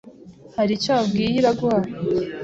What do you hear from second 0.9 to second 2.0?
wabwiye Iraguha?